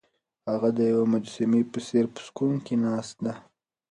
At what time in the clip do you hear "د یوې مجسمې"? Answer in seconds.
0.77-1.61